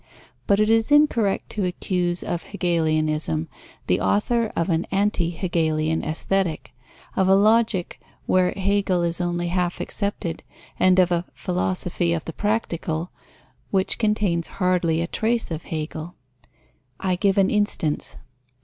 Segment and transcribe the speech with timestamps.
[0.47, 3.47] But it is incorrect to accuse of Hegelianism
[3.85, 6.73] the author of an anti hegelian Aesthetic,
[7.15, 10.41] of a Logic where Hegel is only half accepted,
[10.79, 13.11] and of a Philosophy of the Practical,
[13.69, 16.15] which contains hardly a trace of Hegel.
[16.99, 18.17] I give an instance.